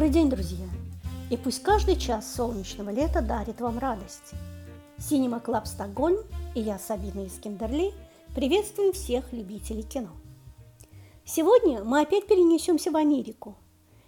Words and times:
Добрый 0.00 0.14
день, 0.14 0.30
друзья! 0.30 0.66
И 1.28 1.36
пусть 1.36 1.62
каждый 1.62 1.94
час 1.94 2.34
солнечного 2.34 2.88
лета 2.88 3.20
дарит 3.20 3.60
вам 3.60 3.78
радость. 3.78 4.32
Cinema 4.96 5.40
Club 5.40 5.66
Stockholm 5.66 6.20
и 6.54 6.60
я, 6.60 6.78
Сабина 6.78 7.26
Искендерли, 7.26 7.92
приветствуем 8.34 8.94
всех 8.94 9.30
любителей 9.34 9.82
кино. 9.82 10.08
Сегодня 11.26 11.84
мы 11.84 12.00
опять 12.00 12.26
перенесемся 12.26 12.90
в 12.90 12.96
Америку, 12.96 13.58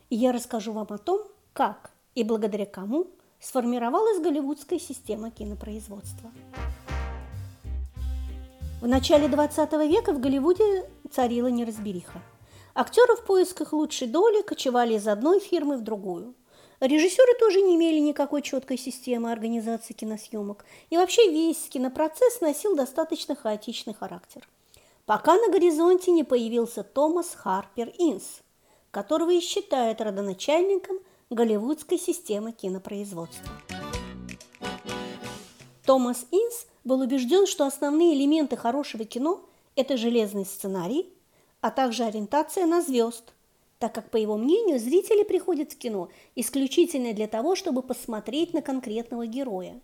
и 0.09 0.16
я 0.16 0.33
расскажу 0.33 0.73
вам 0.73 0.87
о 0.89 0.97
том, 0.97 1.20
как 1.52 1.91
и 2.15 2.24
благодаря 2.24 2.65
кому 2.65 3.09
сформировалась 3.38 4.23
голливудская 4.23 4.79
система 4.79 5.30
кинопроизводства. 5.30 6.33
В 8.80 8.88
начале 8.88 9.29
20 9.29 9.73
века 9.91 10.15
в 10.15 10.20
Голливуде 10.20 10.88
царила 11.11 11.48
неразбериха. 11.48 12.23
Актеры 12.75 13.17
в 13.17 13.25
поисках 13.25 13.73
лучшей 13.73 14.09
доли 14.09 14.43
кочевали 14.43 14.95
из 14.95 15.07
одной 15.07 15.41
фирмы 15.41 15.77
в 15.77 15.83
другую. 15.83 16.35
Режиссеры 16.81 17.39
тоже 17.39 17.61
не 17.61 17.77
имели 17.77 17.98
никакой 17.98 18.43
четкой 18.43 18.79
системы 18.79 19.31
организации 19.31 19.93
киносъемок, 19.93 20.65
и 20.91 20.97
вообще 20.97 21.31
весь 21.31 21.69
кинопроцесс 21.69 22.41
носил 22.41 22.75
достаточно 22.75 23.37
хаотичный 23.37 23.95
характер. 23.95 24.48
Пока 25.05 25.37
на 25.37 25.53
горизонте 25.53 26.11
не 26.11 26.25
появился 26.25 26.83
Томас 26.83 27.35
Харпер 27.35 27.93
Инс, 27.98 28.41
которого 28.91 29.31
и 29.31 29.41
считают 29.41 30.01
родоначальником 30.01 30.98
голливудской 31.29 31.98
системы 31.98 32.53
кинопроизводства. 32.53 33.47
Томас 35.84 36.27
Инс 36.31 36.67
был 36.84 37.01
убежден, 37.01 37.47
что 37.47 37.67
основные 37.67 38.15
элементы 38.15 38.57
хорошего 38.57 39.05
кино– 39.05 39.41
это 39.77 39.97
железный 39.97 40.47
сценарий, 40.47 41.12
а 41.62 41.70
также 41.70 42.05
ориентация 42.05 42.66
на 42.66 42.82
звезд, 42.82 43.32
так 43.78 43.94
как, 43.94 44.10
по 44.10 44.16
его 44.16 44.36
мнению, 44.36 44.78
зрители 44.78 45.22
приходят 45.22 45.72
в 45.72 45.78
кино 45.78 46.08
исключительно 46.34 47.14
для 47.14 47.28
того, 47.28 47.55
чтобы 47.55 47.82
посмотреть 47.82 48.52
на 48.52 48.62
конкретного 48.62 49.27
героя. 49.27 49.80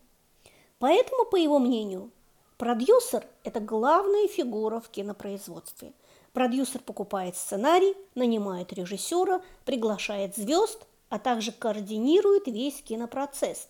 Поэтому, 0.81 1.25
по 1.25 1.37
его 1.37 1.59
мнению, 1.59 2.11
продюсер– 2.59 3.27
это 3.45 3.61
главная 3.61 4.29
фигура 4.29 4.81
в 4.81 4.89
кинопроизводстве. 4.91 5.93
Продюсер 6.33 6.81
покупает 6.81 7.37
сценарий, 7.37 7.97
нанимает 8.15 8.73
режиссера, 8.73 9.41
приглашает 9.65 10.37
звезд, 10.37 10.85
а 11.09 11.19
также 11.19 11.53
координирует 11.53 12.49
весь 12.49 12.83
кинопроцесс. 12.83 13.69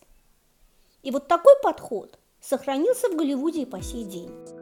И 1.03 1.11
вот 1.11 1.27
такой 1.27 1.53
подход 1.61 2.17
сохранился 2.41 3.07
в 3.09 3.15
Голливуде 3.15 3.61
и 3.61 3.65
по 3.65 3.81
сей 3.81 4.03
день. 4.03 4.58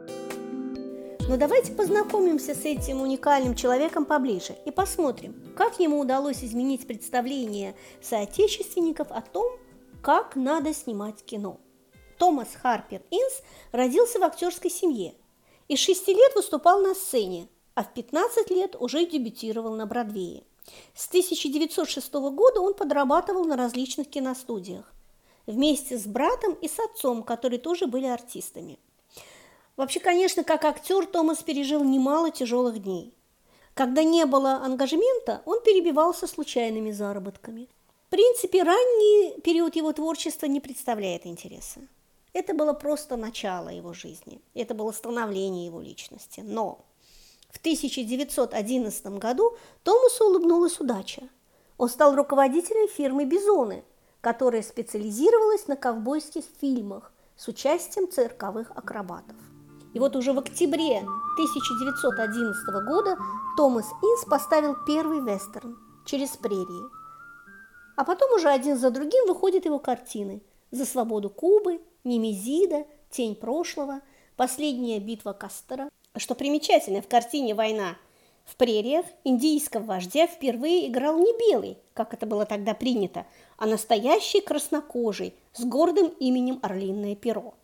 Но 1.28 1.36
давайте 1.36 1.72
познакомимся 1.72 2.54
с 2.54 2.64
этим 2.64 3.02
уникальным 3.02 3.54
человеком 3.54 4.06
поближе 4.06 4.56
и 4.64 4.70
посмотрим, 4.70 5.34
как 5.54 5.78
ему 5.78 6.00
удалось 6.00 6.42
изменить 6.42 6.86
представление 6.86 7.76
соотечественников 8.00 9.08
о 9.10 9.20
том, 9.20 9.44
как 10.00 10.36
надо 10.36 10.72
снимать 10.72 11.22
кино. 11.22 11.60
Томас 12.16 12.48
Харпер 12.54 13.02
Инс 13.10 13.42
родился 13.72 14.18
в 14.18 14.22
актерской 14.22 14.70
семье 14.70 15.12
и 15.68 15.76
с 15.76 15.80
6 15.80 16.08
лет 16.08 16.34
выступал 16.34 16.80
на 16.80 16.94
сцене, 16.94 17.48
а 17.74 17.84
в 17.84 17.92
15 17.92 18.48
лет 18.48 18.74
уже 18.80 19.04
дебютировал 19.04 19.74
на 19.74 19.84
Бродвее. 19.84 20.44
С 20.94 21.08
1906 21.08 22.10
года 22.14 22.62
он 22.62 22.72
подрабатывал 22.72 23.44
на 23.44 23.58
различных 23.58 24.08
киностудиях 24.08 24.94
вместе 25.44 25.98
с 25.98 26.06
братом 26.06 26.54
и 26.54 26.68
с 26.68 26.78
отцом, 26.78 27.22
которые 27.22 27.60
тоже 27.60 27.86
были 27.86 28.06
артистами. 28.06 28.78
Вообще, 29.78 30.00
конечно, 30.00 30.42
как 30.42 30.64
актер 30.64 31.06
Томас 31.06 31.44
пережил 31.44 31.84
немало 31.84 32.32
тяжелых 32.32 32.82
дней. 32.82 33.14
Когда 33.74 34.02
не 34.02 34.26
было 34.26 34.54
ангажемента, 34.54 35.40
он 35.46 35.62
перебивался 35.62 36.26
случайными 36.26 36.90
заработками. 36.90 37.68
В 38.08 38.10
принципе, 38.10 38.64
ранний 38.64 39.40
период 39.40 39.76
его 39.76 39.92
творчества 39.92 40.46
не 40.46 40.58
представляет 40.58 41.26
интереса. 41.26 41.78
Это 42.32 42.54
было 42.54 42.72
просто 42.72 43.16
начало 43.16 43.68
его 43.68 43.92
жизни, 43.92 44.40
это 44.52 44.74
было 44.74 44.90
становление 44.90 45.66
его 45.66 45.80
личности. 45.80 46.40
Но 46.40 46.84
в 47.50 47.58
1911 47.58 49.06
году 49.18 49.56
Томасу 49.84 50.24
улыбнулась 50.24 50.80
удача. 50.80 51.22
Он 51.76 51.88
стал 51.88 52.16
руководителем 52.16 52.88
фирмы 52.88 53.26
«Бизоны», 53.26 53.84
которая 54.22 54.62
специализировалась 54.62 55.68
на 55.68 55.76
ковбойских 55.76 56.42
фильмах 56.60 57.12
с 57.36 57.46
участием 57.46 58.10
цирковых 58.10 58.72
акробатов. 58.72 59.36
И 59.94 59.98
вот 59.98 60.16
уже 60.16 60.32
в 60.32 60.38
октябре 60.38 60.98
1911 60.98 62.86
года 62.86 63.16
Томас 63.56 63.86
Инс 64.02 64.24
поставил 64.24 64.76
первый 64.86 65.20
вестерн 65.20 65.78
«Через 66.04 66.36
прерии». 66.36 66.98
А 67.96 68.04
потом 68.04 68.32
уже 68.32 68.48
один 68.48 68.76
за 68.78 68.90
другим 68.90 69.26
выходят 69.26 69.64
его 69.64 69.78
картины 69.78 70.42
«За 70.70 70.84
свободу 70.84 71.30
Кубы», 71.30 71.80
«Немезида», 72.04 72.86
«Тень 73.10 73.34
прошлого», 73.34 74.00
«Последняя 74.36 75.00
битва 75.00 75.32
Кастера». 75.32 75.88
Что 76.16 76.34
примечательно, 76.34 77.02
в 77.02 77.08
картине 77.08 77.54
«Война 77.54 77.96
в 78.44 78.56
прериях» 78.56 79.04
индийского 79.24 79.82
вождя 79.82 80.26
впервые 80.26 80.88
играл 80.88 81.18
не 81.18 81.32
белый, 81.38 81.76
как 81.92 82.14
это 82.14 82.24
было 82.24 82.46
тогда 82.46 82.72
принято, 82.72 83.26
а 83.56 83.66
настоящий 83.66 84.40
краснокожий 84.40 85.34
с 85.52 85.64
гордым 85.64 86.06
именем 86.18 86.58
Орлиное 86.62 87.14
перо. 87.14 87.54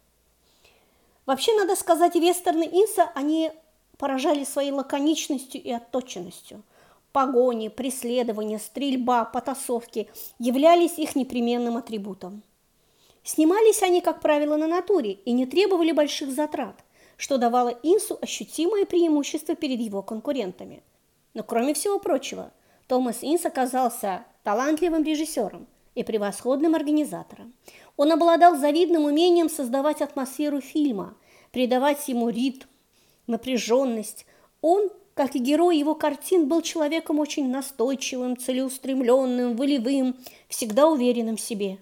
Вообще, 1.26 1.54
надо 1.56 1.74
сказать, 1.76 2.14
вестерны 2.14 2.64
Инса, 2.64 3.10
они 3.14 3.50
поражали 3.96 4.44
своей 4.44 4.72
лаконичностью 4.72 5.62
и 5.62 5.70
отточенностью. 5.70 6.62
Погони, 7.12 7.68
преследования, 7.68 8.58
стрельба, 8.58 9.24
потасовки 9.24 10.10
являлись 10.38 10.98
их 10.98 11.14
непременным 11.14 11.76
атрибутом. 11.76 12.42
Снимались 13.22 13.82
они, 13.82 14.00
как 14.00 14.20
правило, 14.20 14.56
на 14.56 14.66
натуре 14.66 15.12
и 15.12 15.32
не 15.32 15.46
требовали 15.46 15.92
больших 15.92 16.30
затрат, 16.30 16.84
что 17.16 17.38
давало 17.38 17.68
Инсу 17.82 18.18
ощутимое 18.20 18.84
преимущество 18.84 19.54
перед 19.54 19.80
его 19.80 20.02
конкурентами. 20.02 20.82
Но 21.32 21.42
кроме 21.42 21.72
всего 21.72 21.98
прочего, 21.98 22.52
Томас 22.86 23.18
Инс 23.22 23.46
оказался 23.46 24.26
талантливым 24.42 25.04
режиссером 25.04 25.66
и 25.94 26.02
превосходным 26.02 26.74
организатором. 26.74 27.54
Он 27.96 28.10
обладал 28.10 28.56
завидным 28.56 29.04
умением 29.04 29.48
создавать 29.48 30.02
атмосферу 30.02 30.60
фильма, 30.60 31.16
придавать 31.52 32.08
ему 32.08 32.28
ритм, 32.28 32.66
напряженность. 33.26 34.26
Он, 34.60 34.90
как 35.14 35.36
и 35.36 35.38
герой 35.38 35.78
его 35.78 35.94
картин, 35.94 36.48
был 36.48 36.60
человеком 36.60 37.20
очень 37.20 37.48
настойчивым, 37.48 38.36
целеустремленным, 38.36 39.56
волевым, 39.56 40.16
всегда 40.48 40.88
уверенным 40.88 41.36
в 41.36 41.40
себе. 41.40 41.78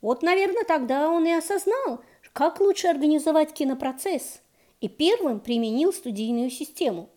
Вот, 0.00 0.22
наверное, 0.22 0.64
тогда 0.64 1.10
он 1.10 1.26
и 1.26 1.32
осознал, 1.32 2.00
как 2.32 2.60
лучше 2.60 2.88
организовать 2.88 3.52
кинопроцесс, 3.52 4.40
и 4.80 4.88
первым 4.88 5.40
применил 5.40 5.92
студийную 5.92 6.50
систему. 6.50 7.10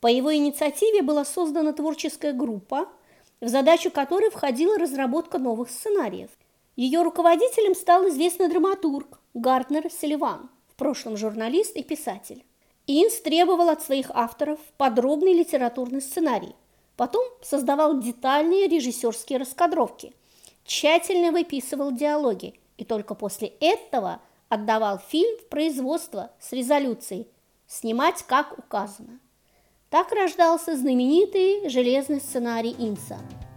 По 0.00 0.06
его 0.06 0.34
инициативе 0.34 1.02
была 1.02 1.24
создана 1.24 1.72
творческая 1.72 2.32
группа, 2.32 2.88
в 3.40 3.48
задачу 3.48 3.90
которой 3.90 4.30
входила 4.30 4.78
разработка 4.78 5.38
новых 5.38 5.70
сценариев– 5.70 6.30
ее 6.78 7.02
руководителем 7.02 7.74
стал 7.74 8.08
известный 8.08 8.48
драматург 8.48 9.18
Гартнер 9.34 9.90
Селиван, 9.90 10.48
в 10.68 10.76
прошлом 10.76 11.16
журналист 11.16 11.74
и 11.74 11.82
писатель. 11.82 12.44
Инс 12.86 13.20
требовал 13.20 13.68
от 13.68 13.82
своих 13.82 14.12
авторов 14.14 14.60
подробный 14.76 15.32
литературный 15.32 16.00
сценарий, 16.00 16.54
потом 16.96 17.26
создавал 17.42 17.98
детальные 17.98 18.68
режиссерские 18.68 19.40
раскадровки, 19.40 20.14
тщательно 20.64 21.32
выписывал 21.32 21.90
диалоги 21.90 22.54
и 22.76 22.84
только 22.84 23.16
после 23.16 23.48
этого 23.58 24.20
отдавал 24.48 25.00
фильм 25.00 25.36
в 25.38 25.48
производство 25.48 26.30
с 26.38 26.52
резолюцией 26.52 27.26
«Снимать 27.66 28.22
как 28.22 28.56
указано». 28.56 29.18
Так 29.90 30.12
рождался 30.12 30.76
знаменитый 30.76 31.68
железный 31.68 32.20
сценарий 32.20 32.76
Инса– 32.78 33.18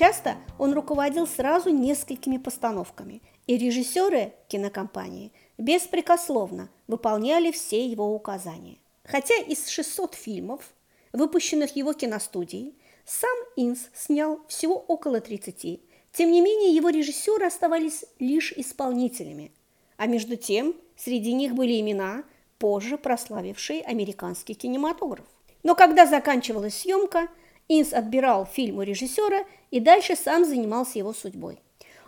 Часто 0.00 0.38
он 0.58 0.72
руководил 0.72 1.26
сразу 1.26 1.68
несколькими 1.68 2.38
постановками, 2.38 3.20
и 3.46 3.58
режиссеры 3.58 4.32
кинокомпании 4.48 5.30
беспрекословно 5.58 6.70
выполняли 6.86 7.50
все 7.50 7.86
его 7.86 8.14
указания. 8.14 8.78
Хотя 9.04 9.36
из 9.36 9.68
600 9.68 10.14
фильмов, 10.14 10.72
выпущенных 11.12 11.76
его 11.76 11.92
киностудией, 11.92 12.78
сам 13.04 13.36
Инс 13.56 13.90
снял 13.94 14.40
всего 14.48 14.74
около 14.74 15.20
30, 15.20 15.82
тем 16.12 16.32
не 16.32 16.40
менее 16.40 16.74
его 16.74 16.88
режиссеры 16.88 17.44
оставались 17.44 18.06
лишь 18.18 18.52
исполнителями, 18.52 19.52
а 19.98 20.06
между 20.06 20.36
тем 20.36 20.76
среди 20.96 21.34
них 21.34 21.54
были 21.54 21.78
имена, 21.78 22.24
позже 22.58 22.96
прославившие 22.96 23.82
американский 23.82 24.54
кинематограф. 24.54 25.26
Но 25.62 25.74
когда 25.74 26.06
заканчивалась 26.06 26.78
съемка, 26.78 27.28
Инс 27.72 27.92
отбирал 27.92 28.46
фильм 28.46 28.78
у 28.78 28.82
режиссера 28.82 29.44
и 29.70 29.78
дальше 29.78 30.16
сам 30.16 30.44
занимался 30.44 30.98
его 30.98 31.12
судьбой. 31.12 31.60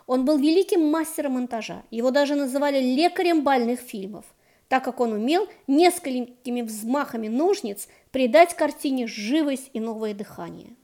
Он 0.07 0.25
был 0.25 0.37
великим 0.37 0.91
мастером 0.91 1.33
монтажа, 1.33 1.83
его 1.89 2.11
даже 2.11 2.35
называли 2.35 2.81
лекарем 2.81 3.43
бальных 3.45 3.79
фильмов, 3.79 4.25
так 4.67 4.83
как 4.83 4.99
он 4.99 5.13
умел 5.13 5.47
несколькими 5.67 6.61
взмахами 6.63 7.29
ножниц 7.29 7.87
придать 8.11 8.53
картине 8.55 9.07
живость 9.07 9.69
и 9.71 9.79
новое 9.79 10.13
дыхание. 10.13 10.75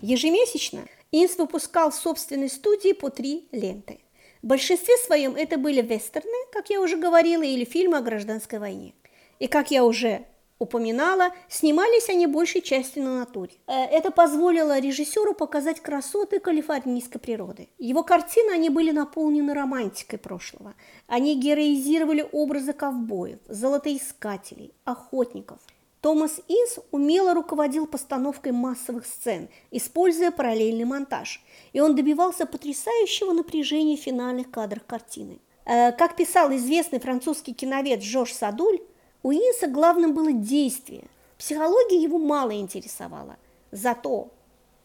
Ежемесячно 0.00 0.86
Инс 1.12 1.36
выпускал 1.36 1.90
в 1.90 1.94
собственной 1.94 2.48
студии 2.48 2.92
по 2.92 3.10
три 3.10 3.48
ленты. 3.52 4.00
В 4.40 4.46
большинстве 4.46 4.96
своем 4.96 5.36
это 5.36 5.58
были 5.58 5.82
вестерны, 5.82 6.46
как 6.54 6.70
я 6.70 6.80
уже 6.80 6.96
говорила, 6.96 7.42
или 7.42 7.66
фильмы 7.66 7.98
о 7.98 8.00
гражданской 8.00 8.58
войне. 8.58 8.94
И, 9.40 9.46
как 9.46 9.70
я 9.70 9.84
уже 9.84 10.24
упоминала, 10.58 11.30
снимались 11.48 12.08
они 12.08 12.26
большей 12.26 12.60
частью 12.60 13.04
на 13.04 13.18
натуре. 13.18 13.52
Э, 13.66 13.84
это 13.84 14.10
позволило 14.10 14.78
режиссеру 14.78 15.34
показать 15.34 15.80
красоты 15.80 16.40
калифорнийской 16.40 17.20
природы. 17.20 17.68
Его 17.78 18.02
картины, 18.02 18.50
они 18.52 18.70
были 18.70 18.90
наполнены 18.90 19.54
романтикой 19.54 20.18
прошлого. 20.18 20.74
Они 21.06 21.34
героизировали 21.40 22.28
образы 22.32 22.72
ковбоев, 22.72 23.38
золотоискателей, 23.48 24.72
охотников. 24.84 25.58
Томас 26.00 26.40
Инс 26.46 26.78
умело 26.92 27.34
руководил 27.34 27.86
постановкой 27.86 28.52
массовых 28.52 29.04
сцен, 29.04 29.48
используя 29.72 30.30
параллельный 30.30 30.84
монтаж, 30.84 31.42
и 31.72 31.80
он 31.80 31.96
добивался 31.96 32.46
потрясающего 32.46 33.32
напряжения 33.32 33.96
в 33.96 34.00
финальных 34.00 34.50
кадрах 34.50 34.86
картины. 34.86 35.40
Э, 35.64 35.92
как 35.92 36.16
писал 36.16 36.54
известный 36.54 37.00
французский 37.00 37.52
киновед 37.52 38.02
Жорж 38.02 38.32
Садуль, 38.32 38.80
у 39.22 39.32
Инса 39.32 39.66
главным 39.66 40.14
было 40.14 40.32
действие. 40.32 41.04
Психология 41.38 42.00
его 42.00 42.18
мало 42.18 42.52
интересовала. 42.52 43.36
Зато 43.70 44.30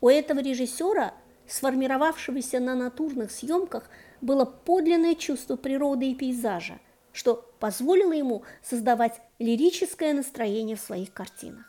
у 0.02 0.10
этого 0.10 0.40
режиссера, 0.40 1.14
сформировавшегося 1.48 2.60
на 2.60 2.76
натурных 2.76 3.32
съемках, 3.32 3.90
было 4.22 4.46
подлинное 4.46 5.16
чувство 5.16 5.56
природы 5.56 6.12
и 6.12 6.16
пейзажа, 6.16 6.80
что 7.12 7.46
позволило 7.60 8.14
ему 8.14 8.44
создавать 8.64 9.22
лирическое 9.40 10.14
настроение 10.14 10.76
в 10.76 10.82
своих 10.82 11.14
картинах. 11.14 11.66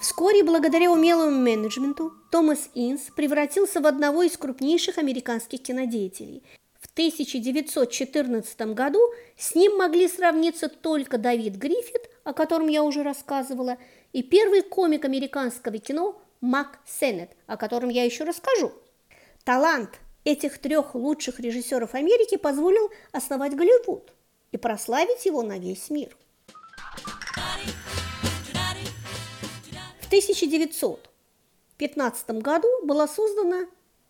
Вскоре, 0.00 0.44
благодаря 0.44 0.92
умелому 0.92 1.36
менеджменту, 1.36 2.12
Томас 2.30 2.70
Инс 2.74 3.02
превратился 3.16 3.80
в 3.80 3.86
одного 3.86 4.22
из 4.22 4.36
крупнейших 4.36 4.98
американских 4.98 5.62
кинодеятелей– 5.62 6.42
1914 6.98 8.74
году 8.74 8.98
с 9.36 9.54
ним 9.54 9.76
могли 9.76 10.08
сравниться 10.08 10.68
только 10.68 11.16
Давид 11.16 11.54
Гриффит, 11.54 12.10
о 12.24 12.32
котором 12.32 12.66
я 12.66 12.82
уже 12.82 13.04
рассказывала, 13.04 13.78
и 14.12 14.24
первый 14.24 14.62
комик 14.62 15.04
американского 15.04 15.78
кино 15.78 16.20
Мак 16.40 16.80
Сеннет, 16.84 17.30
о 17.46 17.56
котором 17.56 17.88
я 17.88 18.02
еще 18.02 18.24
расскажу. 18.24 18.72
Талант 19.44 20.00
этих 20.24 20.58
трех 20.58 20.96
лучших 20.96 21.38
режиссеров 21.38 21.94
Америки 21.94 22.36
позволил 22.36 22.90
основать 23.12 23.54
Голливуд 23.54 24.12
и 24.50 24.56
прославить 24.56 25.24
его 25.24 25.44
на 25.44 25.56
весь 25.56 25.90
мир. 25.90 26.16
В 30.00 30.06
1915 30.08 32.30
году 32.42 32.66
была 32.82 33.06
создана 33.06 33.66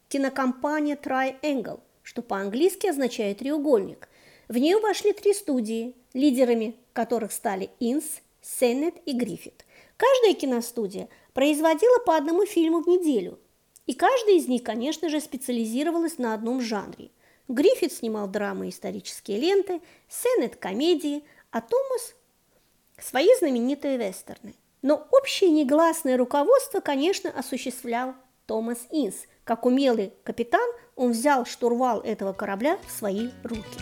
кинокомпания 0.08 0.96
Triangle, 0.96 1.81
что 2.08 2.22
по-английски 2.22 2.87
означает 2.87 3.40
«треугольник». 3.40 4.08
В 4.49 4.56
нее 4.56 4.78
вошли 4.78 5.12
три 5.12 5.34
студии, 5.34 5.94
лидерами 6.14 6.75
которых 6.94 7.32
стали 7.32 7.69
Инс, 7.81 8.22
Сеннет 8.40 8.94
и 9.05 9.12
Гриффит. 9.12 9.66
Каждая 9.99 10.32
киностудия 10.32 11.10
производила 11.34 11.99
по 11.99 12.16
одному 12.16 12.46
фильму 12.46 12.81
в 12.81 12.87
неделю, 12.87 13.38
и 13.84 13.93
каждая 13.93 14.37
из 14.37 14.49
них, 14.49 14.62
конечно 14.62 15.10
же, 15.10 15.20
специализировалась 15.20 16.16
на 16.16 16.32
одном 16.32 16.62
жанре. 16.62 17.10
Гриффит 17.46 17.93
снимал 17.93 18.26
драмы 18.26 18.69
и 18.69 18.70
исторические 18.70 19.38
ленты, 19.38 19.82
Сеннет– 20.08 20.56
комедии, 20.58 21.25
а 21.50 21.60
Томас– 21.60 22.14
свои 22.99 23.28
знаменитые 23.38 23.99
вестерны. 23.99 24.55
Но 24.81 25.06
общее 25.10 25.50
негласное 25.50 26.16
руководство, 26.16 26.81
конечно, 26.81 27.31
осуществлял 27.31 28.14
Томас 28.46 28.78
Инс. 28.93 29.26
Как 29.49 29.65
умелый 29.65 30.12
капитан, 30.25 30.71
он 30.95 31.12
взял 31.12 31.47
штурвал 31.47 32.00
этого 32.00 32.35
корабля 32.35 32.79
в 32.87 32.91
свои 32.91 33.31
руки. 33.43 33.81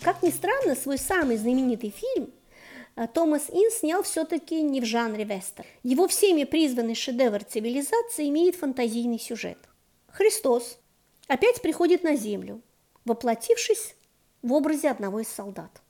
Как 0.00 0.22
ни 0.22 0.30
странно, 0.30 0.76
свой 0.76 0.96
самый 0.96 1.36
знаменитый 1.36 1.90
фильм 1.90 2.30
э, 2.94 3.08
Томас 3.12 3.50
Инс 3.50 3.78
снял 3.78 4.04
все-таки 4.04 4.62
не 4.62 4.80
в 4.80 4.84
жанре 4.84 5.24
вестер. 5.24 5.66
Его 5.82 6.06
всеми 6.06 6.44
призванный 6.44 6.94
шедевр 6.94 7.42
цивилизации 7.42 8.28
имеет 8.28 8.54
фантазийный 8.54 9.18
сюжет. 9.18 9.58
Христос 10.12 10.78
опять 11.26 11.60
приходит 11.62 12.04
на 12.04 12.14
землю, 12.14 12.62
воплотившись 13.04 13.96
в 14.40 14.52
образе 14.52 14.88
одного 14.88 15.18
из 15.18 15.26
солдат 15.26 15.82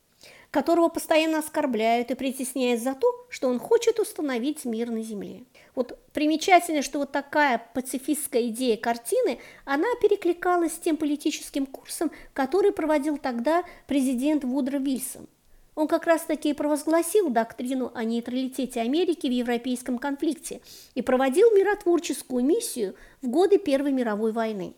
которого 0.50 0.88
постоянно 0.88 1.38
оскорбляют 1.38 2.10
и 2.10 2.14
притесняют 2.14 2.80
за 2.80 2.94
то, 2.94 3.26
что 3.28 3.48
он 3.48 3.58
хочет 3.58 4.00
установить 4.00 4.64
мир 4.64 4.90
на 4.90 5.02
земле. 5.02 5.44
Вот 5.74 5.98
примечательно, 6.12 6.82
что 6.82 6.98
вот 6.98 7.12
такая 7.12 7.64
пацифистская 7.72 8.48
идея 8.48 8.76
картины, 8.76 9.38
она 9.64 9.86
перекликалась 10.02 10.74
с 10.74 10.78
тем 10.78 10.96
политическим 10.96 11.66
курсом, 11.66 12.10
который 12.32 12.72
проводил 12.72 13.16
тогда 13.16 13.64
президент 13.86 14.44
Вудро 14.44 14.78
Вильсон. 14.78 15.28
Он 15.76 15.86
как 15.86 16.04
раз-таки 16.06 16.52
провозгласил 16.52 17.30
доктрину 17.30 17.92
о 17.94 18.02
нейтралитете 18.04 18.80
Америки 18.80 19.28
в 19.28 19.30
европейском 19.30 19.98
конфликте 19.98 20.60
и 20.94 21.00
проводил 21.00 21.50
миротворческую 21.52 22.44
миссию 22.44 22.96
в 23.22 23.28
годы 23.28 23.56
Первой 23.56 23.92
мировой 23.92 24.32
войны. 24.32 24.74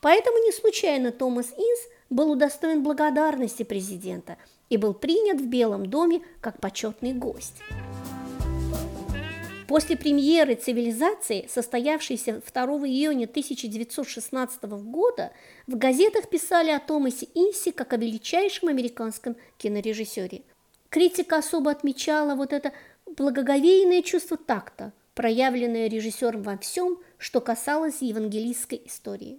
Поэтому 0.00 0.38
не 0.38 0.52
случайно 0.52 1.12
Томас 1.12 1.52
Инс 1.56 1.80
был 2.12 2.30
удостоен 2.30 2.82
благодарности 2.82 3.62
президента 3.62 4.36
и 4.70 4.76
был 4.76 4.94
принят 4.94 5.40
в 5.40 5.46
Белом 5.46 5.86
доме 5.86 6.22
как 6.40 6.60
почетный 6.60 7.12
гость. 7.12 7.56
После 9.68 9.96
премьеры 9.96 10.54
«Цивилизации», 10.54 11.48
состоявшейся 11.48 12.42
2 12.52 12.64
июня 12.86 13.24
1916 13.24 14.64
года, 14.64 15.32
в 15.66 15.78
газетах 15.78 16.28
писали 16.28 16.70
о 16.70 16.78
Томасе 16.78 17.26
Инси 17.34 17.70
как 17.70 17.94
о 17.94 17.96
величайшем 17.96 18.68
американском 18.68 19.34
кинорежиссере. 19.56 20.42
Критика 20.90 21.38
особо 21.38 21.70
отмечала 21.70 22.34
вот 22.34 22.52
это 22.52 22.72
благоговейное 23.16 24.02
чувство 24.02 24.36
такта, 24.36 24.92
проявленное 25.14 25.88
режиссером 25.88 26.42
во 26.42 26.58
всем, 26.58 26.98
что 27.16 27.40
касалось 27.40 28.02
евангелистской 28.02 28.82
истории. 28.84 29.38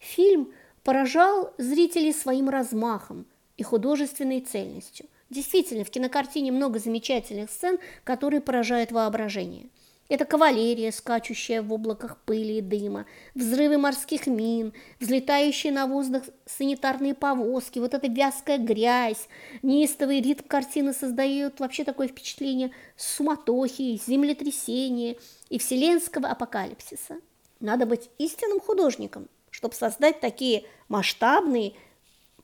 Фильм 0.00 0.52
поражал 0.82 1.52
зрителей 1.58 2.12
своим 2.12 2.48
размахом, 2.48 3.26
и 3.56 3.62
художественной 3.62 4.40
цельностью. 4.40 5.06
Действительно, 5.30 5.84
в 5.84 5.90
кинокартине 5.90 6.52
много 6.52 6.78
замечательных 6.78 7.50
сцен, 7.50 7.78
которые 8.04 8.40
поражают 8.40 8.92
воображение. 8.92 9.68
Это 10.08 10.26
кавалерия, 10.26 10.90
скачущая 10.90 11.62
в 11.62 11.72
облаках 11.72 12.18
пыли 12.26 12.58
и 12.58 12.60
дыма, 12.60 13.06
взрывы 13.34 13.78
морских 13.78 14.26
мин, 14.26 14.74
взлетающие 15.00 15.72
на 15.72 15.86
воздух 15.86 16.24
санитарные 16.44 17.14
повозки, 17.14 17.78
вот 17.78 17.94
эта 17.94 18.08
вязкая 18.08 18.58
грязь, 18.58 19.28
неистовый 19.62 20.20
ритм 20.20 20.46
картины 20.46 20.92
создает 20.92 21.60
вообще 21.60 21.84
такое 21.84 22.08
впечатление 22.08 22.72
суматохи, 22.96 23.98
землетрясения 24.06 25.16
и 25.48 25.58
вселенского 25.58 26.28
апокалипсиса. 26.28 27.18
Надо 27.60 27.86
быть 27.86 28.10
истинным 28.18 28.60
художником, 28.60 29.28
чтобы 29.52 29.74
создать 29.74 30.18
такие 30.18 30.64
масштабные, 30.88 31.74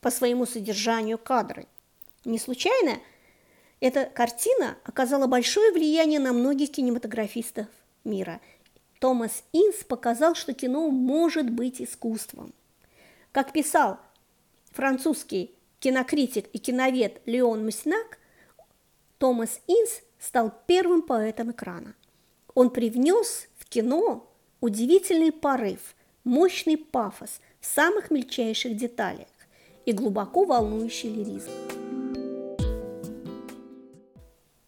по 0.01 0.11
своему 0.11 0.45
содержанию 0.45 1.17
кадры. 1.17 1.67
Не 2.25 2.39
случайно 2.39 2.99
эта 3.79 4.05
картина 4.05 4.77
оказала 4.83 5.27
большое 5.27 5.71
влияние 5.71 6.19
на 6.19 6.33
многих 6.33 6.71
кинематографистов 6.71 7.67
мира. 8.03 8.41
Томас 8.99 9.43
Инс 9.53 9.83
показал, 9.83 10.35
что 10.35 10.53
кино 10.53 10.89
может 10.89 11.49
быть 11.49 11.81
искусством. 11.81 12.53
Как 13.31 13.53
писал 13.53 13.99
французский 14.71 15.55
кинокритик 15.79 16.47
и 16.51 16.57
киновед 16.57 17.21
Леон 17.25 17.63
Маснак, 17.65 18.19
Томас 19.17 19.61
Инс 19.67 20.01
стал 20.19 20.53
первым 20.67 21.01
поэтом 21.01 21.51
экрана. 21.51 21.95
Он 22.53 22.69
привнес 22.69 23.47
в 23.57 23.65
кино 23.65 24.29
удивительный 24.59 25.31
порыв, 25.31 25.95
мощный 26.29 26.77
пафос 26.77 27.41
в 27.59 27.65
самых 27.65 28.11
мельчайших 28.11 28.77
деталях 28.77 29.27
и 29.85 29.91
глубоко 29.91 30.45
волнующий 30.45 31.09
лиризм. 31.09 31.49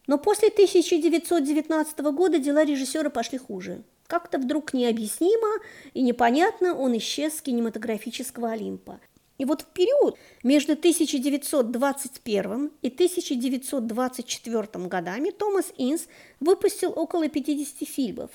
Но 0.07 0.17
после 0.17 0.47
1919 0.49 1.99
года 1.99 2.39
дела 2.39 2.65
режиссера 2.65 3.11
пошли 3.11 3.37
хуже. 3.37 3.83
Как-то 4.07 4.39
вдруг 4.39 4.73
необъяснимо 4.73 5.61
и 5.93 6.01
непонятно 6.01 6.75
он 6.75 6.97
исчез 6.97 7.37
с 7.37 7.41
кинематографического 7.43 8.49
Олимпа. 8.49 8.99
И 9.37 9.45
вот 9.45 9.61
в 9.61 9.67
период 9.67 10.17
между 10.43 10.73
1921 10.73 12.71
и 12.81 12.87
1924 12.89 14.87
годами 14.87 15.29
Томас 15.29 15.71
Инс 15.77 16.07
выпустил 16.39 16.91
около 16.95 17.29
50 17.29 17.87
фильмов, 17.87 18.31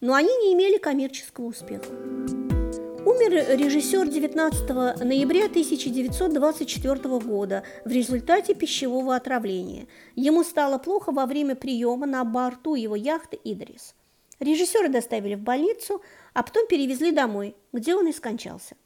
но 0.00 0.14
они 0.14 0.28
не 0.28 0.54
имели 0.54 0.78
коммерческого 0.78 1.46
успеха. 1.46 1.86
Умер 3.04 3.58
режиссер 3.58 4.08
19 4.08 4.68
ноября 5.02 5.46
1924 5.46 7.18
года 7.20 7.62
в 7.84 7.90
результате 7.90 8.54
пищевого 8.54 9.16
отравления. 9.16 9.86
Ему 10.14 10.44
стало 10.44 10.78
плохо 10.78 11.10
во 11.10 11.26
время 11.26 11.54
приема 11.54 12.06
на 12.06 12.24
борту 12.24 12.74
его 12.74 12.96
яхты 12.96 13.38
«Идрис». 13.44 13.94
Режиссера 14.40 14.88
доставили 14.88 15.34
в 15.34 15.40
больницу, 15.40 16.02
а 16.32 16.42
потом 16.42 16.66
перевезли 16.68 17.10
домой, 17.10 17.56
где 17.72 17.94
он 17.96 18.06
и 18.08 18.12
скончался. 18.12 18.76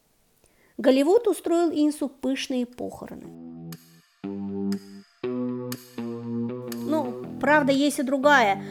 Голливуд 0.78 1.26
устроил 1.26 1.71
Инсу 1.71 2.09
пышные 2.09 2.64
похороны. 2.64 3.26
Ну, 6.92 7.25
правда, 7.40 7.73
есть 7.73 7.99
и 7.99 8.02
другая, 8.02 8.62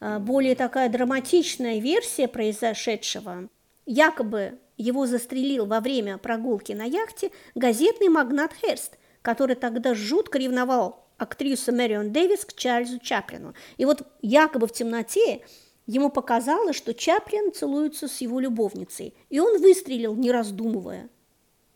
более 0.00 0.54
такая 0.54 0.88
драматичная 0.88 1.80
версия 1.80 2.28
произошедшего. 2.28 3.48
Якобы 3.86 4.58
его 4.76 5.06
застрелил 5.06 5.66
во 5.66 5.80
время 5.80 6.18
прогулки 6.18 6.72
на 6.72 6.84
яхте 6.84 7.32
газетный 7.54 8.08
магнат 8.08 8.52
Херст, 8.54 8.96
который 9.22 9.56
тогда 9.56 9.94
жутко 9.94 10.38
ревновал 10.38 11.04
актрису 11.18 11.72
Мэрион 11.72 12.12
Дэвис 12.12 12.44
к 12.44 12.54
Чарльзу 12.54 12.98
Чаплину. 13.00 13.54
И 13.76 13.84
вот 13.84 14.06
якобы 14.22 14.68
в 14.68 14.72
темноте 14.72 15.44
ему 15.86 16.10
показалось, 16.10 16.76
что 16.76 16.94
Чаплин 16.94 17.52
целуется 17.52 18.06
с 18.08 18.20
его 18.20 18.38
любовницей, 18.40 19.14
и 19.28 19.40
он 19.40 19.60
выстрелил, 19.60 20.14
не 20.14 20.30
раздумывая, 20.30 21.08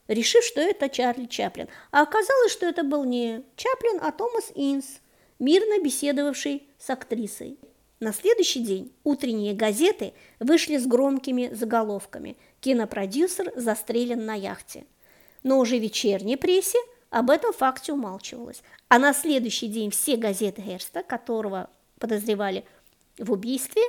решив, 0.07 0.45
что 0.45 0.61
это 0.61 0.89
Чарли 0.89 1.27
Чаплин. 1.27 1.69
А 1.91 2.03
оказалось, 2.03 2.53
что 2.53 2.67
это 2.67 2.85
был 2.85 3.05
не 3.05 3.43
Чаплин, 3.57 3.99
а 4.01 4.13
Томас 4.13 4.53
Инс, 4.55 5.01
мирно 5.41 5.83
беседовавший 5.83 6.69
с 6.79 6.89
актрисой. 6.91 7.59
На 8.03 8.13
следующий 8.13 8.59
день 8.59 8.93
утренние 9.05 9.55
газеты 9.55 10.13
вышли 10.41 10.77
с 10.77 10.89
громкими 10.89 11.55
заголовками 11.55 12.37
«Кинопродюсер 12.61 13.53
застрелен 13.55 14.27
на 14.27 14.35
яхте». 14.35 14.87
Но 15.45 15.61
уже 15.61 15.79
в 15.79 15.83
вечерней 15.83 16.37
прессе 16.37 16.79
об 17.11 17.31
этом 17.31 17.53
факте 17.53 17.93
умалчивалось. 17.93 18.65
А 18.89 18.99
на 18.99 19.13
следующий 19.13 19.69
день 19.69 19.93
все 19.93 20.17
газеты 20.17 20.63
Герста, 20.63 21.05
которого 21.05 21.71
подозревали 22.01 22.65
в 23.19 23.31
убийстве, 23.31 23.83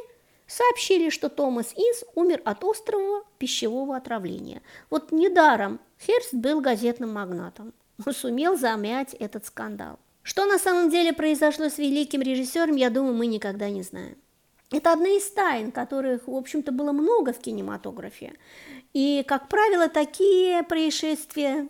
сообщили, 0.46 1.10
что 1.10 1.28
Томас 1.28 1.74
Инс 1.76 2.04
умер 2.14 2.44
от 2.46 2.64
острого 2.64 3.24
пищевого 3.40 3.98
отравления. 3.98 4.62
Вот 4.92 5.12
недаром 5.12 5.80
Херст 6.00 6.36
был 6.36 6.62
газетным 6.62 7.12
магнатом. 7.12 7.74
Он 8.06 8.14
сумел 8.14 8.60
замять 8.60 9.16
этот 9.16 9.48
скандал. 9.48 9.98
Что 10.24 10.46
на 10.46 10.58
самом 10.58 10.90
деле 10.90 11.12
произошло 11.12 11.68
с 11.68 11.78
великим 11.78 12.22
режиссером, 12.22 12.78
я 12.78 12.90
думаю, 12.90 13.14
мы 13.14 13.28
никогда 13.28 13.70
не 13.70 13.84
знаем. 13.84 14.16
Это 14.72 14.94
одна 14.94 15.10
из 15.10 15.30
тайн, 15.30 15.72
которых, 15.72 16.28
в 16.28 16.34
общем-то, 16.34 16.72
было 16.72 16.94
много 16.94 17.34
в 17.34 17.40
кинематографе. 17.40 18.34
И, 18.94 19.24
как 19.28 19.50
правило, 19.50 19.90
такие 19.90 20.64
происшествия, 20.64 21.68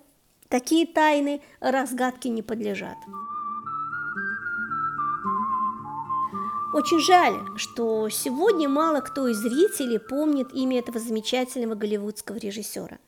такие 0.48 0.86
тайны 0.86 1.42
разгадки 1.60 2.28
не 2.28 2.44
подлежат. 2.44 2.98
Очень 6.76 7.00
жаль, 7.02 7.58
что 7.58 8.08
сегодня 8.10 8.70
мало 8.70 9.02
кто 9.02 9.28
из 9.28 9.38
зрителей 9.38 10.00
помнит 10.00 10.54
имя 10.54 10.80
этого 10.80 11.00
замечательного 11.00 11.76
голливудского 11.76 12.38
режиссера. 12.38 13.00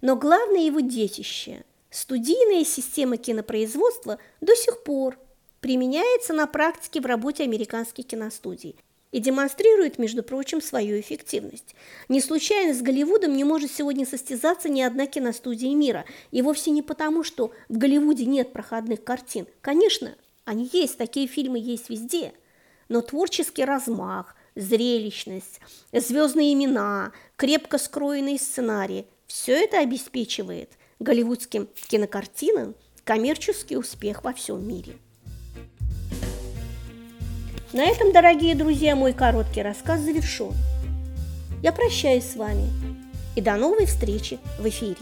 Но 0.00 0.16
главное 0.16 0.60
его 0.60 0.80
детище– 0.80 1.64
Студийная 1.92 2.64
система 2.64 3.18
кинопроизводства 3.18 4.18
до 4.40 4.56
сих 4.56 4.82
пор 4.82 5.18
применяется 5.60 6.32
на 6.32 6.46
практике 6.46 7.02
в 7.02 7.06
работе 7.06 7.44
американских 7.44 8.06
киностудий 8.06 8.76
и 9.10 9.18
демонстрирует, 9.18 9.98
между 9.98 10.22
прочим, 10.22 10.62
свою 10.62 10.98
эффективность. 10.98 11.74
Не 12.08 12.22
случайно 12.22 12.72
с 12.72 12.80
Голливудом 12.80 13.36
не 13.36 13.44
может 13.44 13.70
сегодня 13.70 14.06
состязаться 14.06 14.70
ни 14.70 14.80
одна 14.80 15.04
киностудия 15.04 15.76
мира, 15.76 16.06
и 16.30 16.40
вовсе 16.40 16.70
не 16.70 16.80
потому, 16.80 17.24
что 17.24 17.52
в 17.68 17.76
Голливуде 17.76 18.24
нет 18.24 18.54
проходных 18.54 19.04
картин. 19.04 19.46
Конечно, 19.60 20.14
они 20.46 20.70
есть, 20.72 20.96
такие 20.96 21.26
фильмы 21.26 21.58
есть 21.58 21.90
везде, 21.90 22.32
но 22.88 23.02
творческий 23.02 23.66
размах, 23.66 24.34
зрелищность, 24.54 25.60
звездные 25.92 26.54
имена, 26.54 27.12
крепко 27.36 27.76
скроенные 27.76 28.38
сценарии– 28.38 29.04
все 29.26 29.52
это 29.52 29.78
обеспечивает– 29.78 30.70
голливудским 31.02 31.68
кинокартинам 31.88 32.74
коммерческий 33.04 33.76
успех 33.76 34.24
во 34.24 34.32
всем 34.32 34.66
мире. 34.66 34.94
На 37.72 37.84
этом, 37.84 38.12
дорогие 38.12 38.54
друзья, 38.54 38.94
мой 38.94 39.12
короткий 39.12 39.62
рассказ 39.62 40.00
завершен. 40.00 40.52
Я 41.62 41.72
прощаюсь 41.72 42.30
с 42.30 42.36
вами 42.36 42.68
и 43.34 43.40
до 43.40 43.56
новой 43.56 43.86
встречи 43.86 44.38
в 44.58 44.68
эфире. 44.68 44.98